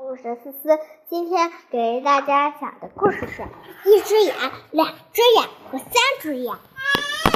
[0.00, 0.78] 我是思思，
[1.08, 3.42] 今天给大家讲的故事是
[3.84, 4.32] 一只眼、
[4.70, 5.90] 两只眼和三
[6.20, 6.54] 只眼。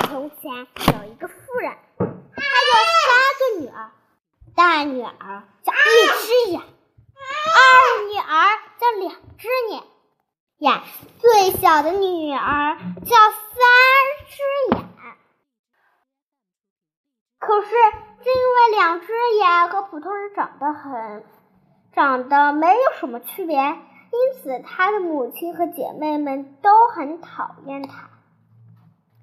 [0.08, 2.72] 从前有一个妇人，她有
[3.02, 3.90] 三个女儿，
[4.54, 7.58] 大女儿叫一只眼，二
[8.06, 8.30] 女儿
[8.78, 9.82] 叫两只眼，
[10.58, 10.82] 眼
[11.18, 13.58] 最小的女儿叫三
[14.28, 14.36] 只
[14.76, 14.88] 眼。
[17.40, 21.24] 可是，正因为两只眼和普通人长得很。
[21.92, 28.08] 长得没有什么区别，因此他的母亲和姐妹们都很讨厌他。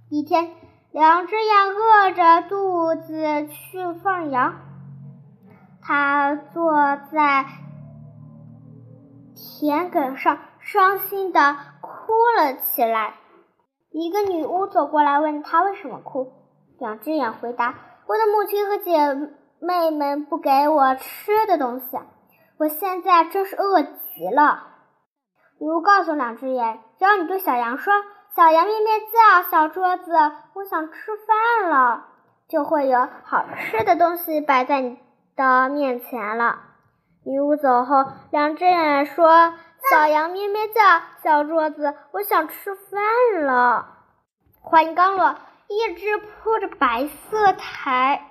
[0.10, 0.52] 一天，
[0.92, 4.56] 两只眼饿着肚子去放羊，
[5.82, 6.74] 他坐
[7.12, 7.46] 在
[9.36, 13.16] 田埂上，伤心的哭了起来。
[13.92, 16.32] 一个女巫走过来问他为什么哭，
[16.78, 17.74] 两只眼回答
[18.06, 21.98] ：“我的母亲和姐妹们不给我吃的东西。”
[22.60, 24.68] 我现在真是饿极了。
[25.60, 27.94] 女巫告诉两只眼：“只要你对小羊说
[28.36, 30.12] ‘小羊咩咩叫’，小桌子，
[30.54, 32.06] 我想吃饭了’，
[32.50, 35.00] 就会有好吃的东西摆在你
[35.38, 36.60] 的面前了。”
[37.26, 39.54] 女巫走后，两只眼说
[39.90, 40.82] ：“小羊咩咩叫，
[41.24, 43.88] 小桌子，我想吃饭了。”
[44.62, 45.36] 话音刚落，
[45.68, 48.29] 一只铺着白色台。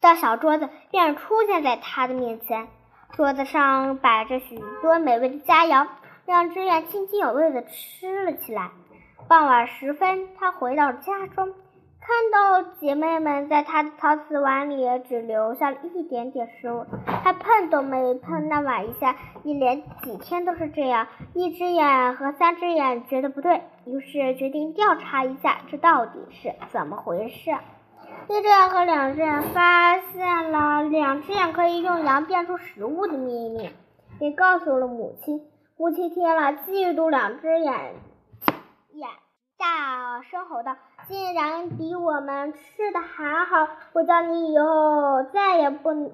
[0.00, 2.68] 的小桌子便出现在他的面前，
[3.12, 5.86] 桌子上摆着许多美味的佳肴，
[6.24, 8.70] 两只眼津津有味地吃了起来。
[9.28, 11.52] 傍晚时分，他回到家中，
[12.00, 16.86] 看到姐妹们在他的陶瓷碗里只留下了一点点食物，
[17.22, 19.14] 他碰都没碰那碗一下。
[19.44, 27.54] 一连几天都是这样，一只眼和三只眼觉得不对，于是决定调查一下，这到底是怎么回事。
[28.30, 33.68] 一只眼和两只眼发现了两只眼可以用羊变出食物的秘密，
[34.20, 35.50] 也告诉了母亲。
[35.76, 37.96] 母亲听了，嫉妒两只眼，
[38.92, 39.08] 眼
[39.58, 40.76] 大声吼道
[41.08, 43.66] ：“竟然比我们吃的还好！
[43.94, 46.12] 我叫你以后再也不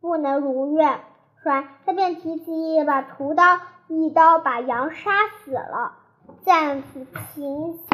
[0.00, 1.00] 不能如愿。”
[1.44, 5.10] 说完，他便提起一把屠刀，一刀把羊杀
[5.44, 5.98] 死了。
[6.46, 7.04] 见此
[7.34, 7.86] 情形，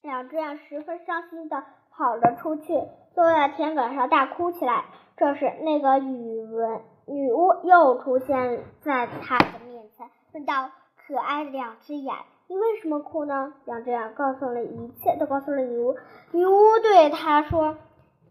[0.00, 1.64] 两只眼十分伤心的。
[2.00, 2.72] 跑了出去，
[3.14, 4.84] 坐在田埂上大哭起来。
[5.18, 10.70] 这时，那个语文女巫又出现在他的面前，问道
[11.06, 12.14] ：“可爱的两只眼，
[12.48, 15.94] 你为什么哭呢？”两只眼告诉了一切，都告诉了女巫。
[16.32, 17.76] 女巫对他说：“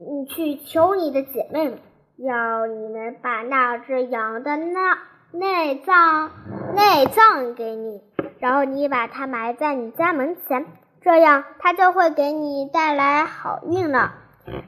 [0.01, 1.77] 你去求你的姐妹们，
[2.17, 4.97] 要你们把那只羊的那
[5.31, 6.31] 内脏
[6.73, 8.01] 内脏给你，
[8.39, 10.65] 然后你把它埋在你家门前。”
[11.01, 14.15] 这样，它就会给你带来好运了。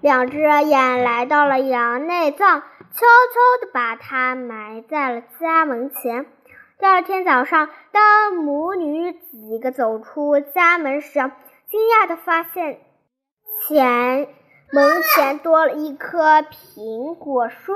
[0.01, 2.65] 两只眼来到了羊内脏，悄
[2.97, 6.25] 悄地把它埋在了家门前。
[6.79, 11.11] 第二天早上，当母女几个走出家门时，
[11.69, 12.79] 惊讶地发现
[13.67, 14.27] 前
[14.71, 17.73] 门前多了一棵苹果树。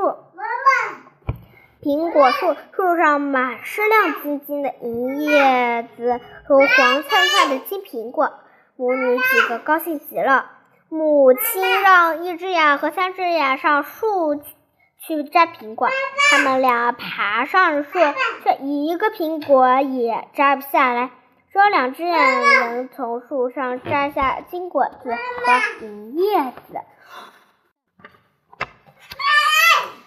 [1.81, 8.33] 苹果树树上满是亮晶晶的银叶子和黄灿灿的金苹果。
[8.77, 10.51] 母女几个高兴极了，
[10.89, 14.35] 母亲让一只眼和三只眼上树
[14.99, 15.87] 去摘苹果，
[16.29, 17.99] 他们俩爬上树，
[18.43, 21.09] 却一个苹果也摘不下来。
[21.53, 26.81] 只有两只眼能从树上摘下金果子和银叶子。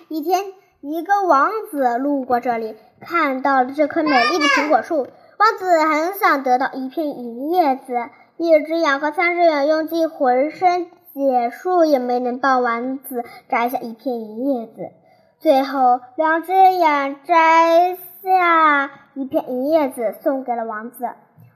[0.08, 0.52] 一天，
[0.82, 5.08] 一个王子路过这里，看到了这棵美丽的苹果树，
[5.38, 8.10] 王子很想得到一片银叶子。
[8.38, 14.93] 一只眼和三只眼用尽浑身解数，也没能帮王子摘下一片银叶子。
[15.41, 21.09] 最后，两只眼摘下一片银叶子，送给了王子。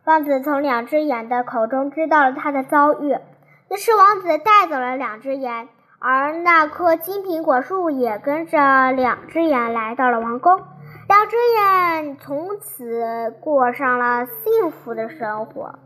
[0.04, 3.16] 王子从两只眼的口中知道了他的遭遇。
[3.70, 5.68] 于是，王子带走了两只眼，
[6.00, 10.60] 而那棵金苹果树也跟着两只眼来到了王宫。
[11.08, 15.78] 两只眼从此过上了幸福的生活。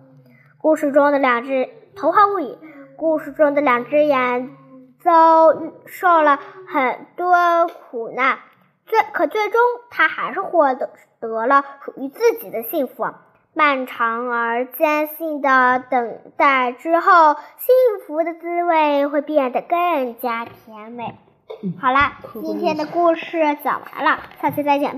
[0.67, 2.59] 故事中的两只童话物语，
[2.97, 4.51] 故事中的两只眼
[4.99, 5.55] 遭
[5.87, 8.41] 受了很多苦难，
[8.85, 9.61] 最可最终
[9.91, 10.91] 他还是获得
[11.21, 13.07] 得了属于自己的幸福。
[13.55, 21.15] 漫长而艰辛的等待之后，幸福的滋味会变得更加甜美。
[21.81, 24.91] 好啦，今天的故事讲完了，下期再见。